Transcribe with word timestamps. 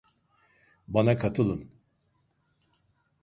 Bana 0.87 1.17
katılın. 1.17 1.71